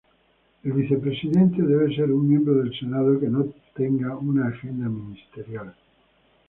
El 0.63 0.71
vicepresidente 0.73 1.61
debe 1.61 1.95
ser 1.95 2.11
un 2.11 2.27
miembro 2.27 2.55
del 2.55 2.73
Senado 2.73 3.19
que 3.19 3.27
no 3.29 3.45
tenga 3.75 4.17
una 4.17 4.47
agenda 4.47 4.89
ministerial. 4.89 5.75